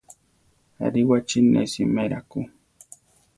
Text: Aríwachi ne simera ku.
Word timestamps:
Aríwachi 0.85 1.39
ne 1.43 1.61
simera 1.71 2.19
ku. 2.29 2.39